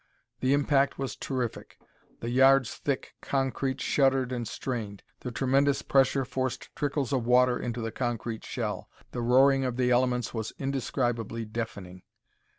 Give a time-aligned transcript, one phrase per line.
[0.39, 1.77] The impact was terrific.
[2.21, 5.03] The yards thick concrete shuddered and strained.
[5.19, 9.91] The tremendous pressure forced trickles of water into the concrete shell: the roaring of the
[9.91, 12.01] elements was indescribably deafening.